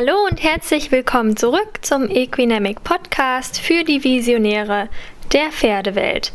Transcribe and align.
Hallo 0.00 0.14
und 0.30 0.44
herzlich 0.44 0.92
willkommen 0.92 1.36
zurück 1.36 1.80
zum 1.80 2.08
Equinamic 2.08 2.84
Podcast 2.84 3.58
für 3.58 3.82
die 3.82 4.04
Visionäre 4.04 4.88
der 5.32 5.50
Pferdewelt. 5.50 6.32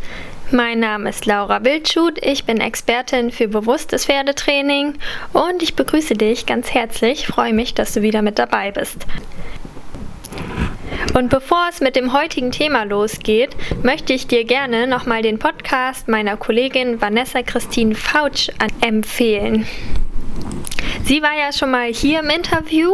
Mein 0.51 0.81
Name 0.81 1.07
ist 1.07 1.25
Laura 1.25 1.63
Wildschut, 1.63 2.19
ich 2.21 2.43
bin 2.43 2.59
Expertin 2.59 3.31
für 3.31 3.47
bewusstes 3.47 4.07
Pferdetraining 4.07 4.95
und 5.31 5.63
ich 5.63 5.77
begrüße 5.77 6.15
dich 6.15 6.45
ganz 6.45 6.73
herzlich, 6.73 7.25
freue 7.25 7.53
mich, 7.53 7.73
dass 7.73 7.93
du 7.93 8.01
wieder 8.01 8.21
mit 8.21 8.37
dabei 8.37 8.71
bist. 8.71 9.05
Und 11.13 11.29
bevor 11.29 11.65
es 11.69 11.79
mit 11.79 11.95
dem 11.95 12.11
heutigen 12.11 12.51
Thema 12.51 12.83
losgeht, 12.83 13.55
möchte 13.81 14.11
ich 14.11 14.27
dir 14.27 14.43
gerne 14.43 14.87
nochmal 14.87 15.21
den 15.21 15.39
Podcast 15.39 16.09
meiner 16.09 16.35
Kollegin 16.35 16.99
Vanessa 16.99 17.43
Christine 17.43 17.95
Fautsch 17.95 18.49
empfehlen. 18.81 19.65
Sie 21.05 21.21
war 21.21 21.33
ja 21.37 21.51
schon 21.51 21.69
mal 21.69 21.91
hier 21.93 22.19
im 22.19 22.29
Interview, 22.29 22.93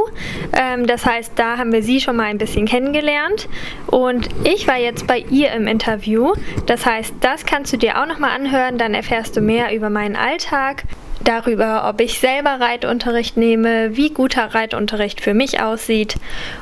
ähm, 0.53 0.87
das 0.87 1.05
heißt, 1.05 1.33
da 1.35 1.57
haben 1.57 1.71
wir 1.71 1.83
sie 1.83 2.01
schon 2.01 2.15
mal 2.15 2.23
ein 2.23 2.39
bisschen 2.39 2.65
kennengelernt. 2.65 3.47
Und 3.85 4.29
ich 4.45 4.67
war 4.67 4.77
jetzt 4.77 5.05
bei 5.05 5.19
ihr 5.29 5.51
im 5.51 5.67
Interview, 5.67 6.33
das 6.65 6.87
heißt, 6.87 7.13
das 7.21 7.45
kannst 7.45 7.71
du 7.71 7.77
dir 7.77 8.01
auch 8.01 8.07
nochmal 8.07 8.31
anhören, 8.31 8.79
dann 8.79 8.95
erfährst 8.95 9.37
du 9.37 9.41
mehr 9.41 9.75
über 9.75 9.91
meinen 9.91 10.15
Alltag 10.15 10.85
darüber, 11.23 11.87
ob 11.87 12.01
ich 12.01 12.19
selber 12.19 12.59
Reitunterricht 12.59 13.37
nehme, 13.37 13.95
wie 13.95 14.09
guter 14.09 14.53
Reitunterricht 14.53 15.21
für 15.21 15.33
mich 15.33 15.61
aussieht. 15.61 16.15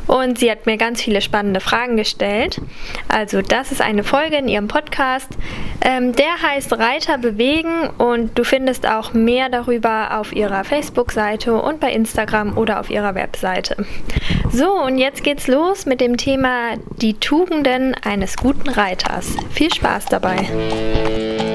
Und 0.07 0.39
sie 0.39 0.51
hat 0.51 0.65
mir 0.65 0.77
ganz 0.77 1.01
viele 1.01 1.21
spannende 1.21 1.59
Fragen 1.59 1.97
gestellt. 1.97 2.59
Also 3.07 3.41
das 3.41 3.71
ist 3.71 3.81
eine 3.81 4.03
Folge 4.03 4.37
in 4.37 4.47
ihrem 4.47 4.67
Podcast. 4.67 5.29
Ähm, 5.81 6.13
der 6.13 6.41
heißt 6.41 6.73
Reiter 6.73 7.17
bewegen 7.17 7.89
und 7.97 8.37
du 8.37 8.43
findest 8.43 8.87
auch 8.87 9.13
mehr 9.13 9.49
darüber 9.49 10.19
auf 10.19 10.33
ihrer 10.33 10.63
Facebook-Seite 10.63 11.53
und 11.53 11.79
bei 11.79 11.91
Instagram 11.91 12.57
oder 12.57 12.79
auf 12.79 12.89
ihrer 12.89 13.15
Webseite. 13.15 13.85
So, 14.51 14.71
und 14.71 14.97
jetzt 14.97 15.23
geht's 15.23 15.47
los 15.47 15.85
mit 15.85 16.01
dem 16.01 16.17
Thema 16.17 16.75
die 17.01 17.13
Tugenden 17.13 17.95
eines 18.03 18.37
guten 18.37 18.69
Reiters. 18.69 19.35
Viel 19.51 19.73
Spaß 19.73 20.05
dabei! 20.05 21.46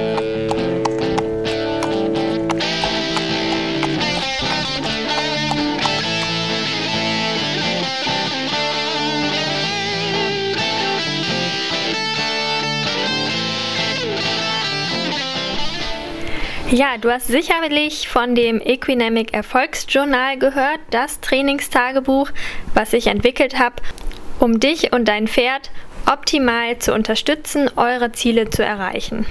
Ja, 16.73 16.97
du 16.99 17.11
hast 17.11 17.27
sicherlich 17.27 18.09
von 18.09 18.35
dem 18.35 18.59
Equinamic 18.59 19.35
Erfolgsjournal 19.35 20.39
gehört, 20.39 20.81
das 20.89 21.21
Trainingstagebuch, 21.21 22.31
was 22.73 22.95
ich 22.95 23.09
entwickelt 23.09 23.59
habe, 23.59 23.77
um 24.39 24.59
dich 24.59 24.91
und 24.91 25.07
dein 25.07 25.29
Pferd 25.29 25.71
optimal 26.07 26.79
zu 26.79 26.93
unterstützen, 26.93 27.71
eure 27.77 28.13
Ziele 28.13 28.51
zu 28.51 28.65
erreichen. 28.65 29.27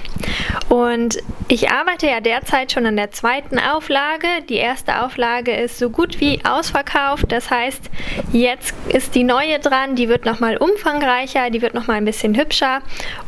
Und 0.68 1.18
ich 1.48 1.70
arbeite 1.70 2.06
ja 2.06 2.20
derzeit 2.20 2.72
schon 2.72 2.86
an 2.86 2.96
der 2.96 3.10
zweiten 3.10 3.58
Auflage. 3.58 4.26
Die 4.48 4.56
erste 4.56 5.02
Auflage 5.02 5.52
ist 5.52 5.78
so 5.78 5.90
gut 5.90 6.20
wie 6.20 6.40
ausverkauft. 6.44 7.30
Das 7.30 7.50
heißt, 7.50 7.90
jetzt 8.32 8.74
ist 8.88 9.14
die 9.14 9.24
neue 9.24 9.58
dran. 9.58 9.96
Die 9.96 10.08
wird 10.08 10.24
nochmal 10.24 10.56
umfangreicher, 10.56 11.50
die 11.50 11.62
wird 11.62 11.74
nochmal 11.74 11.96
ein 11.96 12.04
bisschen 12.04 12.36
hübscher. 12.36 12.80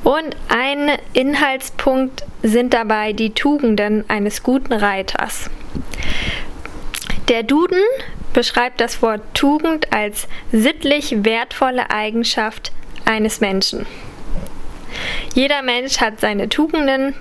Und 0.02 0.36
ein 0.48 0.92
Inhaltspunkt 1.12 2.24
sind 2.42 2.74
dabei 2.74 3.12
die 3.12 3.34
Tugenden 3.34 4.08
eines 4.08 4.42
guten 4.42 4.72
Reiters. 4.72 5.50
Der 7.28 7.42
Duden 7.42 7.82
beschreibt 8.34 8.80
das 8.80 9.00
Wort 9.00 9.22
Tugend 9.32 9.92
als 9.92 10.28
sittlich 10.52 11.24
wertvolle 11.24 11.90
Eigenschaft 11.90 12.72
eines 13.04 13.40
Menschen. 13.40 13.86
Jeder 15.34 15.62
Mensch 15.62 16.00
hat 16.00 16.20
seine 16.20 16.48
Tugenden 16.48 17.14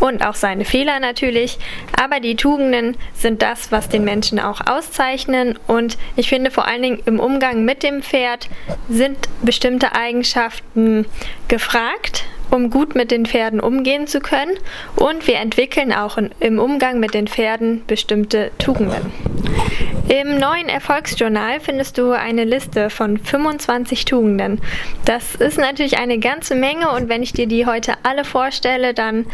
und 0.00 0.24
auch 0.26 0.34
seine 0.34 0.64
Fehler 0.64 1.00
natürlich, 1.00 1.58
aber 2.00 2.20
die 2.20 2.36
Tugenden 2.36 2.96
sind 3.14 3.42
das, 3.42 3.72
was 3.72 3.88
den 3.88 4.04
Menschen 4.04 4.38
auch 4.38 4.60
auszeichnen 4.66 5.58
und 5.66 5.96
ich 6.16 6.28
finde 6.28 6.50
vor 6.50 6.66
allen 6.66 6.82
Dingen 6.82 7.02
im 7.06 7.20
Umgang 7.20 7.64
mit 7.64 7.82
dem 7.82 8.02
Pferd 8.02 8.48
sind 8.88 9.16
bestimmte 9.42 9.94
Eigenschaften 9.94 11.06
gefragt, 11.48 12.24
um 12.54 12.70
gut 12.70 12.94
mit 12.94 13.10
den 13.10 13.26
Pferden 13.26 13.60
umgehen 13.60 14.06
zu 14.06 14.20
können 14.20 14.56
und 14.96 15.26
wir 15.26 15.36
entwickeln 15.36 15.92
auch 15.92 16.16
im 16.40 16.58
Umgang 16.58 17.00
mit 17.00 17.12
den 17.12 17.26
Pferden 17.26 17.82
bestimmte 17.86 18.50
Tugenden. 18.58 19.12
Im 20.08 20.38
neuen 20.38 20.68
Erfolgsjournal 20.68 21.60
findest 21.60 21.98
du 21.98 22.12
eine 22.12 22.44
Liste 22.44 22.90
von 22.90 23.18
25 23.18 24.04
Tugenden. 24.04 24.60
Das 25.04 25.34
ist 25.34 25.58
natürlich 25.58 25.98
eine 25.98 26.18
ganze 26.18 26.54
Menge 26.54 26.90
und 26.90 27.08
wenn 27.08 27.22
ich 27.22 27.32
dir 27.32 27.46
die 27.46 27.66
heute 27.66 27.94
alle 28.02 28.24
vorstelle, 28.24 28.94
dann 28.94 29.26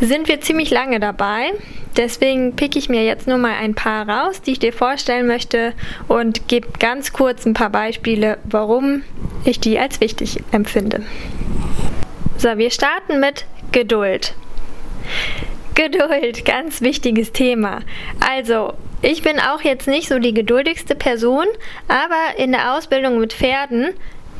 sind 0.00 0.28
wir 0.28 0.40
ziemlich 0.40 0.70
lange 0.70 1.00
dabei. 1.00 1.52
Deswegen 1.96 2.56
picke 2.56 2.78
ich 2.78 2.88
mir 2.88 3.04
jetzt 3.04 3.28
nur 3.28 3.36
mal 3.36 3.54
ein 3.60 3.74
paar 3.74 4.08
raus, 4.08 4.40
die 4.40 4.52
ich 4.52 4.58
dir 4.58 4.72
vorstellen 4.72 5.26
möchte 5.26 5.74
und 6.08 6.48
gebe 6.48 6.68
ganz 6.78 7.12
kurz 7.12 7.44
ein 7.44 7.52
paar 7.52 7.70
Beispiele, 7.70 8.38
warum 8.44 9.02
ich 9.44 9.60
die 9.60 9.78
als 9.78 10.00
wichtig 10.00 10.38
empfinde. 10.52 11.02
So, 12.42 12.58
wir 12.58 12.72
starten 12.72 13.20
mit 13.20 13.44
Geduld. 13.70 14.34
Geduld, 15.76 16.44
ganz 16.44 16.80
wichtiges 16.80 17.30
Thema. 17.30 17.82
Also, 18.18 18.74
ich 19.00 19.22
bin 19.22 19.38
auch 19.38 19.62
jetzt 19.62 19.86
nicht 19.86 20.08
so 20.08 20.18
die 20.18 20.34
geduldigste 20.34 20.96
Person, 20.96 21.46
aber 21.86 22.36
in 22.38 22.50
der 22.50 22.74
Ausbildung 22.74 23.20
mit 23.20 23.32
Pferden 23.32 23.90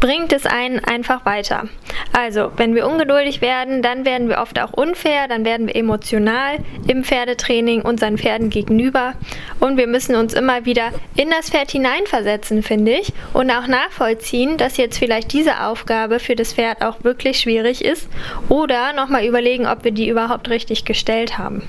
bringt 0.02 0.32
es 0.32 0.46
einen 0.46 0.80
einfach 0.80 1.24
weiter. 1.24 1.68
Also, 2.12 2.50
wenn 2.56 2.74
wir 2.74 2.88
ungeduldig 2.88 3.40
werden, 3.40 3.82
dann 3.82 4.04
werden 4.04 4.28
wir 4.28 4.38
oft 4.38 4.58
auch 4.58 4.72
unfair, 4.72 5.28
dann 5.28 5.44
werden 5.44 5.68
wir 5.68 5.76
emotional 5.76 6.58
im 6.88 7.04
Pferdetraining 7.04 7.82
unseren 7.82 8.18
Pferden 8.18 8.50
gegenüber 8.50 9.14
und 9.60 9.76
wir 9.76 9.86
müssen 9.86 10.16
uns 10.16 10.34
immer 10.34 10.64
wieder 10.64 10.90
in 11.14 11.30
das 11.30 11.50
Pferd 11.50 11.70
hineinversetzen, 11.70 12.64
finde 12.64 12.90
ich, 12.94 13.12
und 13.32 13.48
auch 13.52 13.68
nachvollziehen, 13.68 14.56
dass 14.56 14.76
jetzt 14.76 14.98
vielleicht 14.98 15.32
diese 15.32 15.62
Aufgabe 15.62 16.18
für 16.18 16.34
das 16.34 16.54
Pferd 16.54 16.82
auch 16.82 17.04
wirklich 17.04 17.38
schwierig 17.38 17.84
ist 17.84 18.08
oder 18.48 18.92
nochmal 18.94 19.24
überlegen, 19.24 19.68
ob 19.68 19.84
wir 19.84 19.92
die 19.92 20.08
überhaupt 20.08 20.50
richtig 20.50 20.84
gestellt 20.84 21.38
haben. 21.38 21.62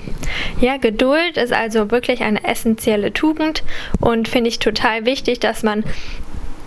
Ja, 0.60 0.76
Geduld 0.76 1.36
ist 1.36 1.52
also 1.52 1.92
wirklich 1.92 2.22
eine 2.22 2.42
essentielle 2.42 3.12
Tugend 3.12 3.62
und 4.00 4.26
finde 4.26 4.48
ich 4.48 4.58
total 4.58 5.06
wichtig, 5.06 5.38
dass 5.38 5.62
man 5.62 5.84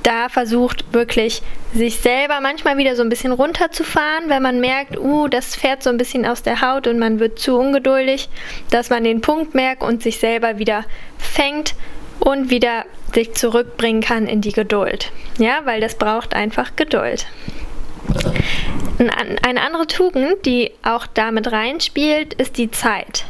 da 0.07 0.29
versucht 0.29 0.93
wirklich 0.93 1.41
sich 1.73 1.97
selber 1.97 2.39
manchmal 2.41 2.77
wieder 2.77 2.95
so 2.95 3.01
ein 3.01 3.09
bisschen 3.09 3.33
runterzufahren, 3.33 4.29
wenn 4.29 4.41
man 4.41 4.61
merkt, 4.61 4.97
uh, 4.97 5.27
das 5.27 5.53
fährt 5.53 5.83
so 5.83 5.89
ein 5.89 5.97
bisschen 5.97 6.25
aus 6.25 6.43
der 6.43 6.61
Haut 6.61 6.87
und 6.87 6.97
man 6.97 7.19
wird 7.19 7.39
zu 7.39 7.57
ungeduldig, 7.57 8.29
dass 8.69 8.89
man 8.89 9.03
den 9.03 9.19
Punkt 9.19 9.53
merkt 9.53 9.83
und 9.83 10.01
sich 10.01 10.19
selber 10.19 10.59
wieder 10.59 10.85
fängt 11.17 11.75
und 12.21 12.49
wieder 12.49 12.85
sich 13.13 13.33
zurückbringen 13.33 14.01
kann 14.01 14.27
in 14.27 14.39
die 14.39 14.53
Geduld. 14.53 15.11
Ja, 15.39 15.59
weil 15.65 15.81
das 15.81 15.95
braucht 15.95 16.33
einfach 16.33 16.77
Geduld. 16.77 17.25
Eine 19.43 19.61
andere 19.61 19.87
Tugend, 19.87 20.45
die 20.45 20.71
auch 20.83 21.05
damit 21.05 21.51
reinspielt, 21.51 22.33
ist 22.35 22.57
die 22.57 22.71
Zeit. 22.71 23.25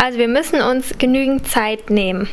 Also 0.00 0.18
wir 0.18 0.28
müssen 0.28 0.60
uns 0.60 0.94
genügend 0.96 1.48
Zeit 1.48 1.90
nehmen. 1.90 2.28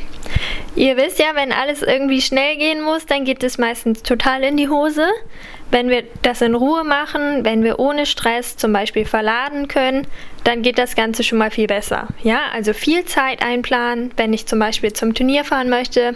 Ihr 0.76 0.98
wisst 0.98 1.20
ja, 1.20 1.36
wenn 1.36 1.52
alles 1.52 1.82
irgendwie 1.82 2.22
schnell 2.22 2.58
gehen 2.58 2.82
muss, 2.82 3.06
dann 3.06 3.26
geht 3.26 3.44
es 3.44 3.58
meistens 3.58 4.04
total 4.04 4.44
in 4.44 4.58
die 4.58 4.70
Hose. 4.70 5.06
Wenn 5.70 5.90
wir 5.90 6.04
das 6.22 6.42
in 6.42 6.54
Ruhe 6.54 6.84
machen, 6.84 7.46
wenn 7.46 7.64
wir 7.64 7.80
ohne 7.80 8.06
Stress 8.06 8.58
zum 8.58 8.74
Beispiel 8.74 9.06
verladen 9.06 9.70
können, 9.70 10.06
dann 10.44 10.64
geht 10.64 10.78
das 10.78 10.96
Ganze 10.96 11.24
schon 11.24 11.38
mal 11.38 11.52
viel 11.52 11.68
besser. 11.68 12.08
Ja, 12.24 12.40
also 12.54 12.74
viel 12.74 13.06
Zeit 13.06 13.42
einplanen, 13.44 14.12
wenn 14.18 14.34
ich 14.34 14.48
zum 14.48 14.60
Beispiel 14.60 14.92
zum 14.92 15.14
Turnier 15.14 15.46
fahren 15.46 15.70
möchte, 15.70 16.16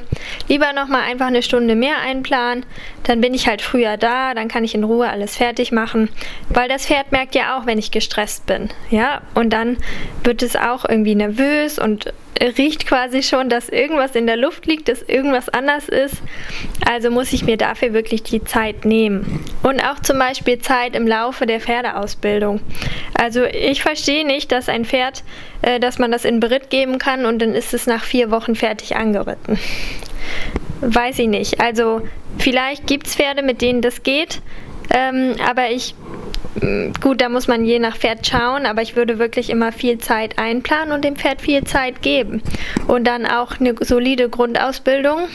lieber 0.49 0.73
nochmal 0.73 1.03
einfach 1.03 1.27
eine 1.27 1.43
Stunde 1.43 1.75
mehr 1.75 1.99
einplanen, 2.05 2.65
dann 3.03 3.21
bin 3.21 3.33
ich 3.33 3.47
halt 3.47 3.61
früher 3.61 3.97
da, 3.97 4.33
dann 4.33 4.47
kann 4.47 4.63
ich 4.63 4.75
in 4.75 4.83
Ruhe 4.83 5.09
alles 5.09 5.37
fertig 5.37 5.71
machen, 5.71 6.09
weil 6.49 6.67
das 6.67 6.87
Pferd 6.87 7.11
merkt 7.11 7.35
ja 7.35 7.57
auch, 7.57 7.65
wenn 7.65 7.77
ich 7.77 7.91
gestresst 7.91 8.45
bin. 8.45 8.69
Ja, 8.89 9.21
und 9.35 9.51
dann 9.51 9.77
wird 10.23 10.41
es 10.41 10.55
auch 10.55 10.85
irgendwie 10.87 11.15
nervös 11.15 11.79
und 11.79 12.11
riecht 12.41 12.85
quasi 12.85 13.23
schon, 13.23 13.49
dass 13.49 13.69
irgendwas 13.69 14.15
in 14.15 14.27
der 14.27 14.37
Luft 14.37 14.65
liegt, 14.65 14.89
dass 14.89 15.01
irgendwas 15.01 15.49
anders 15.49 15.89
ist. 15.89 16.15
Also 16.85 17.11
muss 17.11 17.33
ich 17.33 17.43
mir 17.43 17.57
dafür 17.57 17.93
wirklich 17.93 18.23
die 18.23 18.43
Zeit 18.43 18.85
nehmen. 18.85 19.43
Und 19.63 19.81
auch 19.81 19.99
zum 19.99 20.19
Beispiel 20.19 20.59
Zeit 20.59 20.95
im 20.95 21.07
Laufe 21.07 21.45
der 21.45 21.59
Pferdeausbildung. 21.59 22.59
Also 23.13 23.43
ich 23.45 23.81
verstehe 23.81 24.25
nicht, 24.25 24.51
dass 24.51 24.69
ein 24.69 24.85
Pferd, 24.85 25.23
äh, 25.61 25.79
dass 25.79 25.99
man 25.99 26.11
das 26.11 26.25
in 26.25 26.39
Beritt 26.39 26.69
geben 26.69 26.97
kann 26.97 27.25
und 27.25 27.41
dann 27.41 27.55
ist 27.55 27.73
es 27.73 27.87
nach 27.87 28.03
vier 28.03 28.31
Wochen 28.31 28.55
fertig 28.55 28.95
angeritten. 28.95 29.57
Weiß 30.81 31.19
ich 31.19 31.27
nicht. 31.27 31.61
Also 31.61 32.01
vielleicht 32.37 32.85
gibt 32.87 33.07
es 33.07 33.15
Pferde, 33.15 33.43
mit 33.43 33.61
denen 33.61 33.81
das 33.81 34.03
geht. 34.03 34.41
Ähm, 34.93 35.35
aber 35.45 35.71
ich 35.71 35.95
Gut, 37.01 37.21
da 37.21 37.29
muss 37.29 37.47
man 37.47 37.65
je 37.65 37.79
nach 37.79 37.97
Pferd 37.97 38.25
schauen, 38.25 38.65
aber 38.65 38.81
ich 38.81 38.95
würde 38.95 39.19
wirklich 39.19 39.49
immer 39.49 39.71
viel 39.71 39.97
Zeit 39.97 40.37
einplanen 40.39 40.93
und 40.93 41.03
dem 41.03 41.15
Pferd 41.15 41.41
viel 41.41 41.63
Zeit 41.63 42.01
geben. 42.01 42.41
Und 42.87 43.05
dann 43.05 43.25
auch 43.25 43.59
eine 43.59 43.75
solide 43.81 44.29
Grundausbildung. 44.29 45.27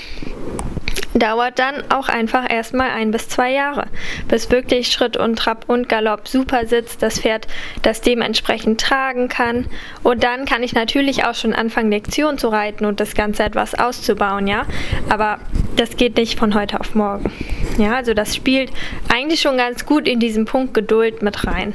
dauert 1.15 1.59
dann 1.59 1.75
auch 1.91 2.09
einfach 2.09 2.51
erstmal 2.51 2.91
ein 2.91 3.11
bis 3.11 3.29
zwei 3.29 3.53
Jahre, 3.53 3.87
bis 4.29 4.51
wirklich 4.51 4.89
Schritt 4.89 5.17
und 5.17 5.37
Trab 5.37 5.69
und 5.69 5.89
Galopp 5.89 6.29
super 6.29 6.67
sitzt, 6.67 7.03
das 7.03 7.21
Pferd 7.21 7.47
das 7.83 8.01
dementsprechend 8.01 8.81
tragen 8.81 9.29
kann. 9.29 9.67
Und 10.03 10.23
dann 10.23 10.45
kann 10.45 10.63
ich 10.63 10.73
natürlich 10.73 11.25
auch 11.25 11.35
schon 11.35 11.53
anfangen, 11.53 11.91
Lektion 11.91 12.39
zu 12.39 12.49
reiten 12.49 12.85
und 12.85 13.01
das 13.01 13.15
Ganze 13.15 13.43
etwas 13.43 13.75
auszubauen, 13.75 14.47
ja. 14.47 14.67
Aber 15.09 15.39
das 15.77 15.97
geht 15.97 16.17
nicht 16.17 16.39
von 16.39 16.55
heute 16.55 16.79
auf 16.81 16.95
morgen. 16.95 17.33
Ja, 17.79 17.97
also 17.97 18.15
das 18.15 18.35
spielt 18.35 18.71
eigentlich 19.09 19.41
schon 19.41 19.57
ganz 19.57 19.87
gut 19.87 20.07
in 20.07 20.21
diesen 20.21 20.45
Punkt 20.45 20.75
Geduld 20.75 21.23
mit 21.23 21.47
rein. 21.47 21.75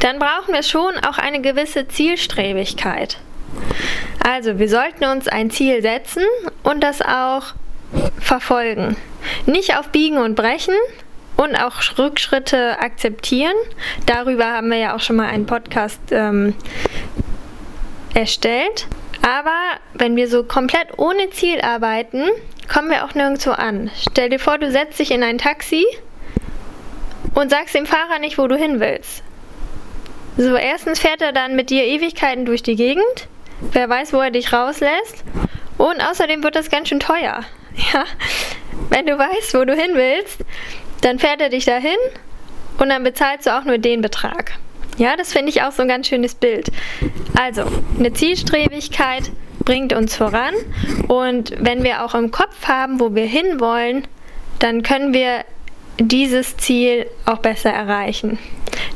Dann 0.00 0.18
brauchen 0.18 0.54
wir 0.54 0.62
schon 0.62 0.98
auch 1.06 1.18
eine 1.18 1.40
gewisse 1.40 1.88
Zielstrebigkeit. 1.88 3.18
Also 4.24 4.58
wir 4.58 4.68
sollten 4.68 5.04
uns 5.04 5.28
ein 5.28 5.50
Ziel 5.50 5.82
setzen 5.82 6.22
und 6.62 6.82
das 6.82 7.02
auch 7.02 7.54
verfolgen. 8.18 8.96
Nicht 9.46 9.76
auf 9.76 9.88
Biegen 9.88 10.18
und 10.18 10.34
Brechen 10.34 10.74
und 11.36 11.56
auch 11.56 11.76
Rückschritte 11.98 12.78
akzeptieren. 12.78 13.54
Darüber 14.06 14.46
haben 14.46 14.70
wir 14.70 14.78
ja 14.78 14.96
auch 14.96 15.00
schon 15.00 15.16
mal 15.16 15.28
einen 15.28 15.46
Podcast 15.46 16.00
ähm, 16.10 16.54
erstellt. 18.14 18.86
Aber 19.22 19.78
wenn 19.94 20.16
wir 20.16 20.28
so 20.28 20.42
komplett 20.42 20.98
ohne 20.98 21.30
Ziel 21.30 21.60
arbeiten, 21.60 22.24
kommen 22.72 22.90
wir 22.90 23.04
auch 23.04 23.14
nirgendwo 23.14 23.52
an. 23.52 23.90
Stell 24.10 24.28
dir 24.28 24.40
vor, 24.40 24.58
du 24.58 24.70
setzt 24.70 24.98
dich 24.98 25.12
in 25.12 25.22
ein 25.22 25.38
Taxi 25.38 25.86
und 27.34 27.50
sagst 27.50 27.74
dem 27.74 27.86
Fahrer 27.86 28.18
nicht, 28.18 28.38
wo 28.38 28.48
du 28.48 28.56
hin 28.56 28.80
willst. 28.80 29.22
So, 30.36 30.56
erstens 30.56 30.98
fährt 30.98 31.22
er 31.22 31.32
dann 31.32 31.56
mit 31.56 31.70
dir 31.70 31.84
Ewigkeiten 31.84 32.46
durch 32.46 32.62
die 32.62 32.74
Gegend. 32.76 33.28
Wer 33.72 33.88
weiß, 33.88 34.12
wo 34.12 34.18
er 34.18 34.30
dich 34.30 34.52
rauslässt. 34.52 35.22
Und 35.78 36.00
außerdem 36.00 36.42
wird 36.42 36.56
das 36.56 36.70
ganz 36.70 36.88
schön 36.88 37.00
teuer. 37.00 37.44
Ja, 37.94 38.04
wenn 38.90 39.06
du 39.06 39.16
weißt, 39.16 39.54
wo 39.54 39.64
du 39.64 39.74
hin 39.74 39.92
willst, 39.94 40.40
dann 41.00 41.18
fährt 41.18 41.40
er 41.40 41.48
dich 41.48 41.64
dahin 41.64 41.96
und 42.78 42.90
dann 42.90 43.02
bezahlst 43.02 43.46
du 43.46 43.56
auch 43.56 43.64
nur 43.64 43.78
den 43.78 44.02
Betrag. 44.02 44.52
Ja, 44.98 45.16
das 45.16 45.32
finde 45.32 45.50
ich 45.50 45.62
auch 45.62 45.72
so 45.72 45.82
ein 45.82 45.88
ganz 45.88 46.08
schönes 46.08 46.34
Bild. 46.34 46.70
Also, 47.38 47.64
eine 47.98 48.12
Zielstrebigkeit 48.12 49.30
bringt 49.64 49.92
uns 49.92 50.16
voran 50.16 50.54
und 51.08 51.52
wenn 51.58 51.82
wir 51.84 52.04
auch 52.04 52.14
im 52.14 52.30
Kopf 52.30 52.66
haben, 52.66 53.00
wo 53.00 53.14
wir 53.14 53.26
hinwollen, 53.26 54.06
dann 54.58 54.82
können 54.82 55.14
wir 55.14 55.44
dieses 55.98 56.56
Ziel 56.56 57.06
auch 57.26 57.38
besser 57.38 57.70
erreichen. 57.70 58.38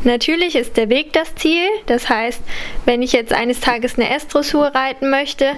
Natürlich 0.05 0.57
ist 0.57 0.77
der 0.77 0.89
Weg 0.89 1.13
das 1.13 1.35
Ziel. 1.35 1.67
Das 1.87 2.09
heißt, 2.09 2.41
wenn 2.85 3.03
ich 3.03 3.13
jetzt 3.13 3.33
eines 3.33 3.61
Tages 3.61 3.99
eine 3.99 4.09
S-Dressur 4.15 4.67
reiten 4.67 5.11
möchte, 5.11 5.53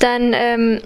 dann 0.00 0.32
ähm, 0.34 0.80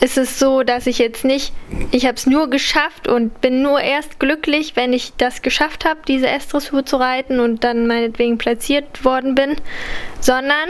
ist 0.00 0.18
es 0.18 0.38
so, 0.38 0.62
dass 0.62 0.86
ich 0.86 0.98
jetzt 0.98 1.24
nicht, 1.24 1.52
ich 1.90 2.06
habe 2.06 2.16
es 2.16 2.26
nur 2.26 2.50
geschafft 2.50 3.08
und 3.08 3.40
bin 3.40 3.62
nur 3.62 3.80
erst 3.80 4.18
glücklich, 4.18 4.74
wenn 4.74 4.92
ich 4.92 5.12
das 5.16 5.42
geschafft 5.42 5.84
habe, 5.84 6.00
diese 6.08 6.28
S-Dressur 6.28 6.84
zu 6.84 6.96
reiten 6.96 7.40
und 7.40 7.64
dann 7.64 7.86
meinetwegen 7.86 8.38
platziert 8.38 9.04
worden 9.04 9.34
bin, 9.34 9.56
sondern 10.20 10.68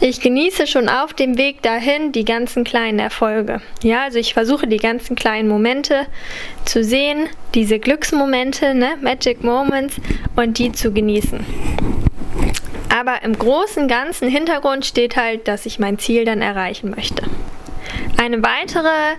ich 0.00 0.20
genieße 0.20 0.66
schon 0.66 0.88
auf 0.88 1.12
dem 1.12 1.38
Weg 1.38 1.62
dahin 1.62 2.12
die 2.12 2.24
ganzen 2.24 2.62
kleinen 2.62 2.98
Erfolge. 2.98 3.60
Ja, 3.82 4.04
also 4.04 4.18
ich 4.18 4.34
versuche 4.34 4.68
die 4.68 4.76
ganzen 4.76 5.16
kleinen 5.16 5.48
Momente 5.48 6.06
zu 6.64 6.84
sehen, 6.84 7.28
diese 7.54 7.78
Glücksmomente, 7.78 8.74
ne, 8.74 8.96
Magic 9.00 9.42
Moments 9.42 9.96
und 10.36 10.58
die 10.58 10.72
zu 10.72 10.92
genießen. 10.92 11.44
Aber 12.96 13.22
im 13.22 13.36
großen 13.36 13.88
ganzen 13.88 14.28
Hintergrund 14.28 14.86
steht 14.86 15.16
halt, 15.16 15.48
dass 15.48 15.66
ich 15.66 15.78
mein 15.78 15.98
Ziel 15.98 16.24
dann 16.24 16.42
erreichen 16.42 16.90
möchte. 16.90 17.22
Eine 18.16 18.42
weitere 18.42 19.16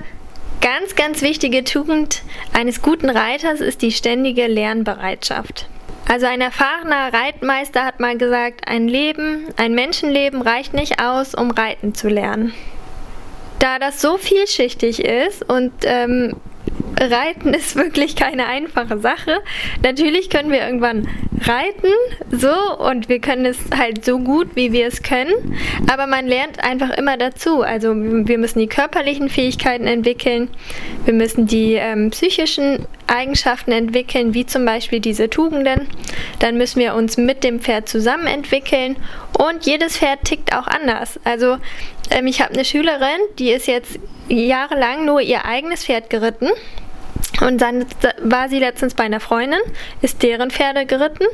ganz, 0.62 0.95
ganz 0.95 1.21
wichtige 1.21 1.63
Tugend 1.63 2.21
eines 2.54 2.81
guten 2.81 3.10
Reiters 3.10 3.62
ist 3.62 3.81
die 3.81 3.92
ständige 3.92 4.48
Lernbereitschaft. 4.48 5.68
Also 6.07 6.25
ein 6.25 6.42
erfahrener 6.42 7.13
Reitmeister 7.13 7.86
hat 7.86 8.00
mal 8.00 8.18
gesagt, 8.18 8.68
ein 8.68 8.88
Leben, 8.88 9.45
ein 9.57 9.74
Menschenleben 9.74 10.42
reicht 10.42 10.74
nicht 10.74 11.01
aus, 11.01 11.36
um 11.36 11.51
reiten 11.51 11.94
zu 11.94 12.10
lernen. 12.10 12.54
Da 13.60 13.77
das 13.77 14.01
so 14.01 14.18
vielschichtig 14.18 15.04
ist 15.06 15.48
und 15.48 15.72
ähm, 15.83 16.36
Reiten 17.00 17.54
ist 17.54 17.75
wirklich 17.75 18.15
keine 18.15 18.48
einfache 18.48 19.00
Sache. 19.00 19.39
Natürlich 19.83 20.30
können 20.30 20.51
wir 20.51 20.62
irgendwann 20.62 21.07
reiten, 21.47 21.91
so, 22.31 22.53
und 22.77 23.09
wir 23.09 23.19
können 23.19 23.45
es 23.45 23.57
halt 23.75 24.03
so 24.03 24.19
gut, 24.19 24.56
wie 24.56 24.71
wir 24.71 24.88
es 24.88 25.03
können, 25.03 25.33
aber 25.91 26.07
man 26.07 26.27
lernt 26.27 26.63
einfach 26.63 26.89
immer 26.91 27.18
dazu. 27.18 27.62
Also 27.62 27.94
wir 27.95 28.38
müssen 28.38 28.59
die 28.59 28.68
körperlichen 28.68 29.30
Fähigkeiten 29.30 29.88
entwickeln, 29.88 30.50
wir 31.06 31.13
müssen 31.13 31.47
die 31.47 31.74
ähm, 31.74 32.12
psychischen 32.12 32.86
Eigenschaften 33.07 33.71
entwickeln, 33.71 34.33
wie 34.33 34.45
zum 34.45 34.65
Beispiel 34.65 35.00
diese 35.00 35.30
Tugenden. 35.30 35.88
Dann 36.39 36.57
müssen 36.57 36.80
wir 36.80 36.94
uns 36.95 37.18
mit 37.18 37.44
dem 37.44 37.59
Pferd 37.59 37.89
zusammen 37.89 38.27
entwickeln 38.27 38.95
und 39.38 39.65
jedes 39.65 39.97
Pferd 39.97 40.24
tickt 40.25 40.53
auch 40.53 40.68
anders. 40.68 41.19
Also 41.24 41.57
ähm, 42.12 42.27
ich 42.27 42.41
habe 42.41 42.53
eine 42.53 42.65
Schülerin, 42.65 43.19
die 43.38 43.51
ist 43.51 43.68
jetzt 43.68 44.00
jahrelang 44.27 45.06
nur 45.06 45.21
ihr 45.21 45.45
eigenes 45.45 45.86
Pferd 45.86 46.09
geritten 46.09 46.50
und 47.41 47.62
dann 47.62 47.86
war 48.21 48.50
sie 48.50 48.59
letztens 48.59 48.94
bei 48.94 49.03
einer 49.03 49.19
Freundin, 49.19 49.59
ist 50.01 50.24
deren 50.24 50.51
Pferde 50.51 50.86
geritten 50.86 51.25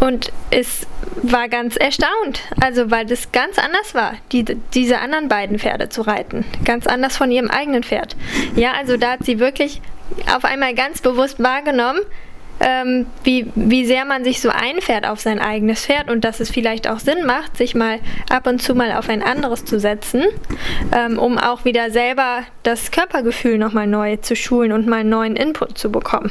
und 0.00 0.32
es 0.50 0.86
war 1.22 1.48
ganz 1.48 1.76
erstaunt, 1.76 2.40
also 2.60 2.90
weil 2.90 3.06
das 3.06 3.32
ganz 3.32 3.58
anders 3.58 3.94
war, 3.94 4.14
die, 4.32 4.44
diese 4.74 4.98
anderen 4.98 5.28
beiden 5.28 5.58
Pferde 5.58 5.88
zu 5.88 6.02
reiten. 6.02 6.44
Ganz 6.64 6.86
anders 6.86 7.16
von 7.16 7.30
ihrem 7.30 7.50
eigenen 7.50 7.82
Pferd. 7.82 8.16
Ja, 8.54 8.72
also 8.72 8.96
da 8.96 9.12
hat 9.12 9.24
sie 9.24 9.38
wirklich 9.38 9.80
auf 10.34 10.44
einmal 10.44 10.74
ganz 10.74 11.00
bewusst 11.00 11.42
wahrgenommen, 11.42 12.00
ähm, 12.60 13.06
wie, 13.22 13.50
wie 13.54 13.84
sehr 13.84 14.04
man 14.04 14.24
sich 14.24 14.40
so 14.40 14.48
einfährt 14.48 15.06
auf 15.06 15.20
sein 15.20 15.38
eigenes 15.38 15.84
Pferd 15.84 16.10
und 16.10 16.24
dass 16.24 16.40
es 16.40 16.50
vielleicht 16.50 16.88
auch 16.88 16.98
Sinn 16.98 17.26
macht, 17.26 17.56
sich 17.56 17.74
mal 17.74 17.98
ab 18.30 18.46
und 18.46 18.62
zu 18.62 18.74
mal 18.74 18.92
auf 18.92 19.08
ein 19.08 19.22
anderes 19.22 19.64
zu 19.64 19.78
setzen, 19.78 20.24
ähm, 20.92 21.18
um 21.18 21.38
auch 21.38 21.64
wieder 21.64 21.90
selber 21.90 22.44
das 22.62 22.90
Körpergefühl 22.90 23.58
nochmal 23.58 23.86
neu 23.86 24.16
zu 24.16 24.36
schulen 24.36 24.72
und 24.72 24.86
mal 24.86 25.00
einen 25.00 25.10
neuen 25.10 25.36
Input 25.36 25.76
zu 25.76 25.90
bekommen. 25.90 26.30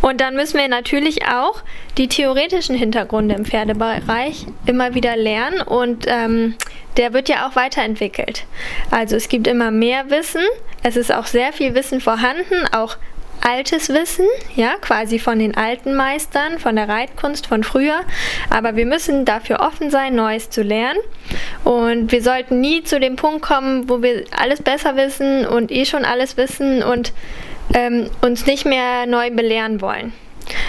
Und 0.00 0.20
dann 0.20 0.36
müssen 0.36 0.58
wir 0.58 0.68
natürlich 0.68 1.26
auch 1.26 1.62
die 1.96 2.08
theoretischen 2.08 2.76
Hintergründe 2.76 3.34
im 3.34 3.46
Pferdebereich 3.46 4.46
immer 4.66 4.94
wieder 4.94 5.16
lernen 5.16 5.62
und 5.62 6.04
ähm, 6.06 6.56
der 6.98 7.14
wird 7.14 7.30
ja 7.30 7.48
auch 7.48 7.56
weiterentwickelt. 7.56 8.44
Also 8.90 9.16
es 9.16 9.28
gibt 9.28 9.46
immer 9.46 9.70
mehr 9.70 10.10
Wissen, 10.10 10.42
es 10.82 10.96
ist 10.96 11.10
auch 11.12 11.24
sehr 11.24 11.54
viel 11.54 11.74
Wissen 11.74 12.02
vorhanden, 12.02 12.66
auch 12.72 12.98
altes 13.40 13.88
Wissen, 13.88 14.26
ja, 14.54 14.74
quasi 14.80 15.18
von 15.18 15.38
den 15.38 15.56
alten 15.56 15.94
Meistern, 15.94 16.58
von 16.58 16.76
der 16.76 16.88
Reitkunst 16.88 17.46
von 17.46 17.62
früher. 17.64 18.00
Aber 18.50 18.76
wir 18.76 18.86
müssen 18.86 19.24
dafür 19.24 19.60
offen 19.60 19.90
sein, 19.90 20.14
Neues 20.14 20.50
zu 20.50 20.62
lernen. 20.62 21.00
Und 21.64 22.12
wir 22.12 22.22
sollten 22.22 22.60
nie 22.60 22.82
zu 22.84 23.00
dem 23.00 23.16
Punkt 23.16 23.42
kommen, 23.42 23.88
wo 23.88 24.02
wir 24.02 24.24
alles 24.36 24.62
besser 24.62 24.96
wissen 24.96 25.46
und 25.46 25.70
eh 25.70 25.84
schon 25.84 26.04
alles 26.04 26.36
wissen 26.36 26.82
und 26.82 27.12
ähm, 27.74 28.10
uns 28.20 28.46
nicht 28.46 28.64
mehr 28.64 29.06
neu 29.06 29.30
belehren 29.30 29.80
wollen. 29.80 30.12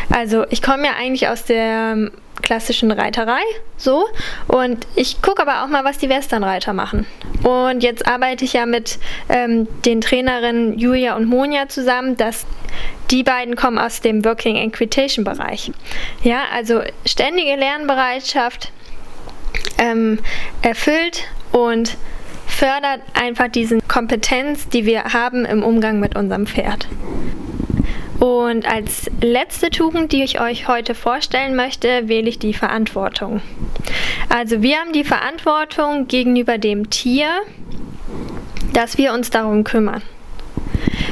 Also 0.10 0.46
ich 0.50 0.62
komme 0.62 0.86
ja 0.86 0.94
eigentlich 0.98 1.28
aus 1.28 1.44
der 1.44 2.12
klassischen 2.42 2.92
Reiterei, 2.92 3.42
so. 3.78 4.06
Und 4.48 4.86
ich 4.96 5.22
gucke 5.22 5.42
aber 5.42 5.64
auch 5.64 5.68
mal, 5.68 5.84
was 5.84 5.98
die 5.98 6.10
Westernreiter 6.10 6.74
machen. 6.74 7.06
Und 7.44 7.82
jetzt 7.84 8.08
arbeite 8.08 8.46
ich 8.46 8.54
ja 8.54 8.66
mit 8.66 9.00
ähm, 9.30 9.68
den 9.84 10.02
Trainerinnen 10.02 10.78
Julia 10.78 11.16
und 11.16 11.26
Monja 11.26 11.68
zusammen, 11.68 12.18
dass 12.18 12.46
die 13.12 13.24
beiden 13.24 13.56
kommen 13.56 13.78
aus 13.78 14.02
dem 14.02 14.24
Working 14.26 14.56
Equitation 14.56 15.24
Bereich. 15.24 15.72
Ja, 16.24 16.44
also 16.54 16.82
ständige 17.06 17.56
Lernbereitschaft 17.56 18.72
ähm, 19.78 20.20
erfüllt 20.62 21.24
und 21.52 21.98
fördert 22.48 23.02
einfach 23.14 23.48
diese 23.48 23.80
Kompetenz, 23.82 24.70
die 24.70 24.86
wir 24.86 25.06
haben 25.06 25.46
im 25.46 25.64
Umgang 25.64 26.00
mit 26.00 26.16
unserem 26.16 26.48
Pferd. 26.48 26.88
Und 28.20 28.66
als 28.66 29.10
letzte 29.22 29.70
Tugend, 29.70 30.12
die 30.12 30.24
ich 30.24 30.40
euch 30.40 30.68
heute 30.68 30.96
vorstellen 30.96 31.56
möchte, 31.56 32.08
wähle 32.08 32.30
ich 32.30 32.40
die 32.40 32.54
Verantwortung. 32.54 33.42
Also 34.30 34.62
wir 34.62 34.78
haben 34.78 34.94
die 34.94 35.04
Verantwortung 35.04 36.08
gegenüber 36.08 36.58
dem 36.58 36.90
Tier, 36.90 37.28
dass 38.74 38.98
wir 38.98 39.14
uns 39.14 39.30
darum 39.30 39.64
kümmern. 39.64 40.02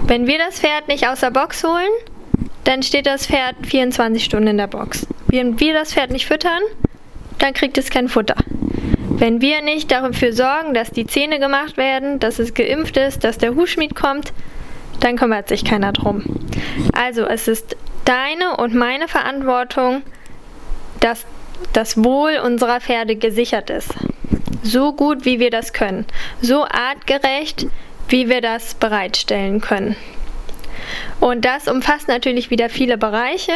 Wenn 0.06 0.28
wir 0.28 0.38
das 0.38 0.60
Pferd 0.60 0.88
nicht 0.88 1.08
aus 1.08 1.22
der 1.22 1.32
Box 1.32 1.64
holen, 1.64 1.92
dann 2.64 2.84
steht 2.84 3.06
das 3.06 3.28
Pferd 3.28 3.56
24 3.64 4.24
Stunden 4.24 4.48
in 4.48 4.58
der 4.58 4.68
Box. 4.68 5.08
Wenn 5.28 5.60
wir 5.60 5.74
das 5.74 5.94
Pferd 5.94 6.12
nicht 6.12 6.26
füttern, 6.26 6.62
dann 7.40 7.54
kriegt 7.54 7.78
es 7.78 7.90
kein 7.90 8.08
Futter. 8.08 8.36
Wenn 9.10 9.42
wir 9.42 9.62
nicht 9.62 9.92
dafür 9.92 10.34
sorgen, 10.34 10.74
dass 10.74 10.92
die 10.92 11.06
Zähne 11.06 11.40
gemacht 11.40 11.78
werden, 11.78 12.20
dass 12.20 12.40
es 12.40 12.54
geimpft 12.54 12.98
ist, 12.98 13.24
dass 13.24 13.38
der 13.38 13.56
Hufschmied 13.56 13.96
kommt, 13.96 14.34
dann 15.04 15.18
kümmert 15.18 15.48
sich 15.48 15.66
keiner 15.66 15.92
drum. 15.92 16.24
Also 16.94 17.26
es 17.26 17.48
ist 17.48 17.76
deine 18.06 18.58
und 18.58 18.74
meine 18.74 19.08
Verantwortung, 19.08 20.04
dass 21.00 21.26
das 21.74 22.04
Wohl 22.04 22.40
unserer 22.44 22.80
Pferde 22.80 23.16
gesichert 23.16 23.70
ist. 23.70 23.94
So 24.64 24.94
gut 24.94 25.26
wie 25.26 25.40
wir 25.40 25.50
das 25.50 25.74
können. 25.74 26.06
So 26.42 26.64
artgerecht, 26.64 27.68
wie 28.08 28.30
wir 28.30 28.42
das 28.42 28.76
bereitstellen 28.76 29.60
können. 29.60 29.96
Und 31.20 31.46
das 31.46 31.68
umfasst 31.68 32.08
natürlich 32.08 32.50
wieder 32.50 32.70
viele 32.70 32.98
Bereiche. 32.98 33.54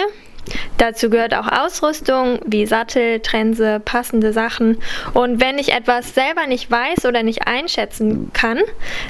Dazu 0.77 1.09
gehört 1.09 1.33
auch 1.33 1.47
Ausrüstung 1.47 2.39
wie 2.45 2.65
Sattel, 2.65 3.19
Trense, 3.19 3.81
passende 3.83 4.31
Sachen. 4.33 4.77
Und 5.13 5.41
wenn 5.41 5.57
ich 5.59 5.73
etwas 5.73 6.13
selber 6.13 6.47
nicht 6.47 6.69
weiß 6.71 7.05
oder 7.05 7.23
nicht 7.23 7.47
einschätzen 7.47 8.31
kann, 8.33 8.59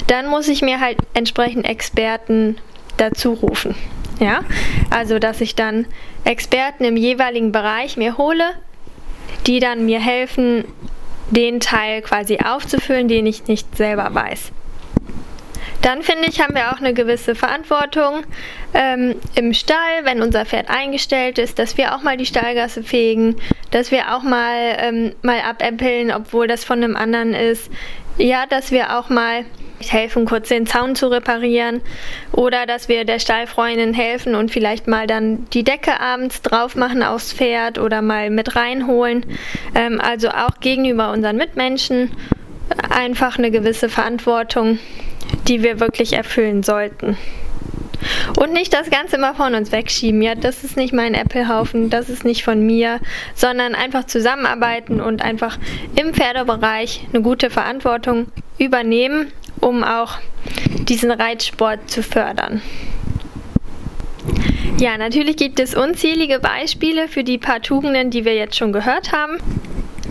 dann 0.06 0.28
muss 0.28 0.48
ich 0.48 0.62
mir 0.62 0.80
halt 0.80 0.98
entsprechend 1.14 1.68
Experten 1.68 2.56
dazu 2.96 3.34
rufen. 3.34 3.74
Ja, 4.18 4.40
also 4.90 5.20
dass 5.20 5.40
ich 5.40 5.54
dann 5.54 5.86
Experten 6.24 6.84
im 6.84 6.96
jeweiligen 6.96 7.52
Bereich 7.52 7.96
mir 7.96 8.18
hole, 8.18 8.44
die 9.46 9.60
dann 9.60 9.86
mir 9.86 10.00
helfen, 10.00 10.64
den 11.30 11.60
Teil 11.60 12.02
quasi 12.02 12.38
aufzufüllen, 12.38 13.06
den 13.06 13.26
ich 13.26 13.46
nicht 13.46 13.76
selber 13.76 14.12
weiß. 14.12 14.50
Dann 15.82 16.02
finde 16.02 16.28
ich, 16.28 16.40
haben 16.40 16.54
wir 16.54 16.72
auch 16.72 16.78
eine 16.78 16.92
gewisse 16.92 17.34
Verantwortung 17.34 18.24
ähm, 18.74 19.14
im 19.36 19.54
Stall, 19.54 20.04
wenn 20.04 20.22
unser 20.22 20.44
Pferd 20.44 20.68
eingestellt 20.68 21.38
ist, 21.38 21.58
dass 21.58 21.76
wir 21.76 21.94
auch 21.94 22.02
mal 22.02 22.16
die 22.16 22.26
Stallgasse 22.26 22.82
fegen, 22.82 23.36
dass 23.70 23.90
wir 23.90 24.14
auch 24.14 24.22
mal, 24.22 24.76
ähm, 24.78 25.14
mal 25.22 25.40
abäppeln, 25.40 26.10
obwohl 26.10 26.48
das 26.48 26.64
von 26.64 26.82
einem 26.82 26.96
anderen 26.96 27.32
ist. 27.34 27.70
Ja, 28.18 28.46
dass 28.46 28.72
wir 28.72 28.98
auch 28.98 29.08
mal 29.10 29.44
helfen, 29.80 30.24
kurz 30.26 30.48
den 30.48 30.66
Zaun 30.66 30.96
zu 30.96 31.06
reparieren 31.06 31.80
oder 32.32 32.66
dass 32.66 32.88
wir 32.88 33.04
der 33.04 33.20
Stallfreundin 33.20 33.94
helfen 33.94 34.34
und 34.34 34.50
vielleicht 34.50 34.88
mal 34.88 35.06
dann 35.06 35.48
die 35.50 35.62
Decke 35.62 36.00
abends 36.00 36.42
drauf 36.42 36.74
machen 36.74 37.04
aufs 37.04 37.32
Pferd 37.32 37.78
oder 37.78 38.02
mal 38.02 38.30
mit 38.30 38.56
reinholen. 38.56 39.24
Ähm, 39.76 40.00
also 40.00 40.30
auch 40.30 40.58
gegenüber 40.60 41.12
unseren 41.12 41.36
Mitmenschen 41.36 42.10
einfach 42.90 43.38
eine 43.38 43.50
gewisse 43.50 43.88
Verantwortung 43.88 44.78
die 45.46 45.62
wir 45.62 45.80
wirklich 45.80 46.12
erfüllen 46.12 46.62
sollten. 46.62 47.16
Und 48.36 48.52
nicht 48.52 48.72
das 48.72 48.90
Ganze 48.90 49.16
immer 49.16 49.34
von 49.34 49.54
uns 49.54 49.72
wegschieben. 49.72 50.22
Ja, 50.22 50.34
das 50.34 50.62
ist 50.62 50.76
nicht 50.76 50.92
mein 50.92 51.14
Apple-Haufen, 51.14 51.90
das 51.90 52.08
ist 52.08 52.24
nicht 52.24 52.44
von 52.44 52.64
mir, 52.64 53.00
sondern 53.34 53.74
einfach 53.74 54.04
zusammenarbeiten 54.04 55.00
und 55.00 55.22
einfach 55.22 55.58
im 55.96 56.14
Pferdebereich 56.14 57.06
eine 57.12 57.22
gute 57.22 57.50
Verantwortung 57.50 58.26
übernehmen, 58.58 59.32
um 59.60 59.82
auch 59.82 60.18
diesen 60.88 61.10
Reitsport 61.10 61.90
zu 61.90 62.02
fördern. 62.02 62.62
Ja, 64.78 64.96
natürlich 64.96 65.36
gibt 65.36 65.58
es 65.58 65.74
unzählige 65.74 66.38
Beispiele 66.38 67.08
für 67.08 67.24
die 67.24 67.38
paar 67.38 67.60
Tugenden, 67.60 68.10
die 68.10 68.24
wir 68.24 68.34
jetzt 68.34 68.56
schon 68.56 68.72
gehört 68.72 69.10
haben. 69.10 69.38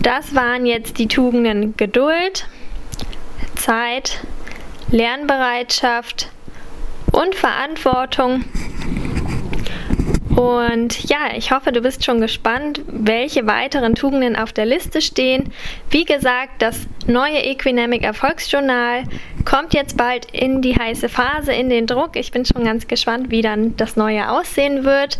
Das 0.02 0.34
waren 0.34 0.66
jetzt 0.66 0.98
die 0.98 1.08
Tugenden 1.08 1.74
Geduld, 1.76 2.46
Zeit, 3.56 4.20
Lernbereitschaft 4.90 6.28
und 7.12 7.34
Verantwortung. 7.34 8.44
Und 10.38 11.04
ja, 11.08 11.34
ich 11.36 11.50
hoffe, 11.50 11.72
du 11.72 11.80
bist 11.80 12.04
schon 12.04 12.20
gespannt, 12.20 12.80
welche 12.86 13.46
weiteren 13.48 13.96
Tugenden 13.96 14.36
auf 14.36 14.52
der 14.52 14.66
Liste 14.66 15.00
stehen. 15.00 15.52
Wie 15.90 16.04
gesagt, 16.04 16.62
das 16.62 16.86
neue 17.08 17.42
Equinamic 17.44 18.04
Erfolgsjournal 18.04 19.02
kommt 19.44 19.74
jetzt 19.74 19.96
bald 19.96 20.26
in 20.30 20.62
die 20.62 20.78
heiße 20.78 21.08
Phase, 21.08 21.52
in 21.52 21.70
den 21.70 21.88
Druck. 21.88 22.14
Ich 22.14 22.30
bin 22.30 22.44
schon 22.44 22.62
ganz 22.62 22.86
gespannt, 22.86 23.30
wie 23.30 23.42
dann 23.42 23.76
das 23.76 23.96
neue 23.96 24.30
aussehen 24.30 24.84
wird. 24.84 25.18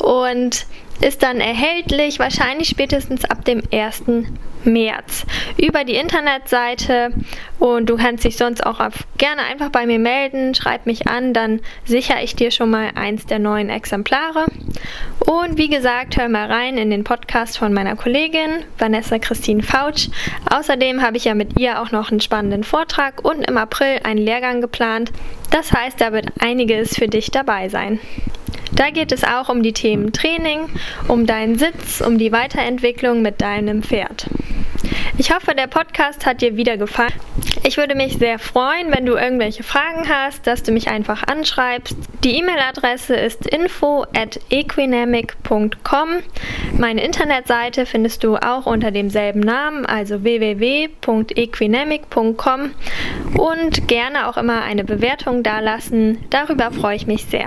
Und 0.00 0.66
ist 1.00 1.22
dann 1.22 1.40
erhältlich, 1.40 2.18
wahrscheinlich 2.18 2.68
spätestens 2.68 3.24
ab 3.24 3.44
dem 3.44 3.62
1. 3.72 4.04
März 4.64 5.24
über 5.56 5.84
die 5.84 5.94
Internetseite 5.94 7.12
und 7.58 7.88
du 7.88 7.96
kannst 7.96 8.24
dich 8.24 8.36
sonst 8.36 8.64
auch 8.64 8.80
auf, 8.80 9.06
gerne 9.18 9.42
einfach 9.42 9.70
bei 9.70 9.86
mir 9.86 9.98
melden, 9.98 10.54
schreib 10.54 10.86
mich 10.86 11.06
an, 11.06 11.32
dann 11.32 11.60
sichere 11.84 12.22
ich 12.22 12.36
dir 12.36 12.50
schon 12.50 12.70
mal 12.70 12.90
eins 12.94 13.26
der 13.26 13.38
neuen 13.38 13.70
Exemplare. 13.70 14.46
Und 15.26 15.58
wie 15.58 15.68
gesagt, 15.68 16.16
hör 16.16 16.28
mal 16.28 16.50
rein 16.50 16.76
in 16.76 16.90
den 16.90 17.04
Podcast 17.04 17.58
von 17.58 17.72
meiner 17.72 17.96
Kollegin 17.96 18.64
Vanessa 18.78 19.18
Christine 19.18 19.62
Fautsch. 19.62 20.08
Außerdem 20.50 21.02
habe 21.02 21.16
ich 21.16 21.24
ja 21.24 21.34
mit 21.34 21.58
ihr 21.58 21.80
auch 21.80 21.90
noch 21.90 22.10
einen 22.10 22.20
spannenden 22.20 22.64
Vortrag 22.64 23.24
und 23.24 23.48
im 23.48 23.56
April 23.56 24.00
einen 24.04 24.20
Lehrgang 24.20 24.60
geplant. 24.60 25.12
Das 25.50 25.72
heißt, 25.72 26.00
da 26.00 26.12
wird 26.12 26.26
einiges 26.40 26.96
für 26.96 27.08
dich 27.08 27.30
dabei 27.30 27.68
sein. 27.68 27.98
Da 28.72 28.90
geht 28.90 29.12
es 29.12 29.24
auch 29.24 29.48
um 29.48 29.62
die 29.62 29.72
Themen 29.72 30.12
Training, 30.12 30.68
um 31.08 31.26
deinen 31.26 31.58
Sitz, 31.58 32.00
um 32.00 32.18
die 32.18 32.32
Weiterentwicklung 32.32 33.22
mit 33.22 33.40
deinem 33.40 33.82
Pferd. 33.82 34.28
Ich 35.18 35.34
hoffe, 35.34 35.54
der 35.54 35.66
Podcast 35.66 36.26
hat 36.26 36.40
dir 36.40 36.56
wieder 36.56 36.76
gefallen. 36.76 37.12
Ich 37.62 37.76
würde 37.76 37.94
mich 37.94 38.18
sehr 38.18 38.38
freuen, 38.38 38.90
wenn 38.90 39.04
du 39.06 39.16
irgendwelche 39.16 39.62
Fragen 39.62 40.08
hast, 40.08 40.46
dass 40.46 40.62
du 40.62 40.72
mich 40.72 40.88
einfach 40.88 41.24
anschreibst. 41.24 41.96
Die 42.24 42.38
E-Mail-Adresse 42.38 43.14
ist 43.14 43.46
info 43.46 44.04
at 44.14 44.40
equinamic.com. 44.50 46.08
Meine 46.78 47.04
Internetseite 47.04 47.84
findest 47.86 48.24
du 48.24 48.36
auch 48.36 48.66
unter 48.66 48.90
demselben 48.90 49.40
Namen, 49.40 49.86
also 49.86 50.24
www.equinamic.com 50.24 52.70
und 53.36 53.88
gerne 53.88 54.28
auch 54.28 54.36
immer 54.36 54.62
eine 54.62 54.84
Bewertung 54.84 55.42
dalassen. 55.42 56.18
Darüber 56.30 56.70
freue 56.72 56.96
ich 56.96 57.06
mich 57.06 57.24
sehr. 57.26 57.46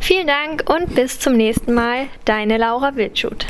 Vielen 0.00 0.26
Dank 0.26 0.64
und 0.68 0.94
bis 0.94 1.20
zum 1.20 1.34
nächsten 1.34 1.74
Mal. 1.74 2.06
Deine 2.24 2.56
Laura 2.58 2.96
Wildschut. 2.96 3.46